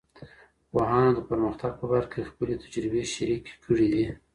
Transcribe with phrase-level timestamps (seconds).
[0.71, 4.05] پوهانو د پرمختګ په برخه کي خپلې تجربې شریکې کړې دي.